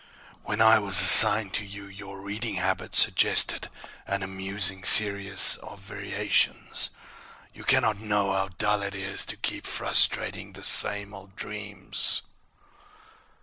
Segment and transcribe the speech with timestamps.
[0.41, 3.69] When I was assigned to you, your reading habits suggested
[4.07, 6.89] an amusing series of variations.
[7.53, 12.23] You cannot know how dull it is to keep frustrating the same old dreams!"